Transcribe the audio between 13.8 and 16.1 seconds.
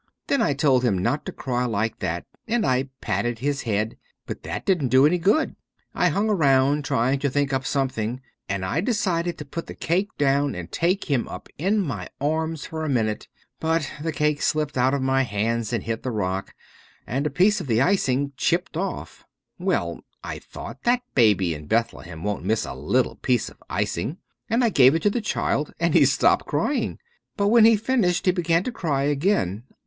the cake slipped out of my hands and hit the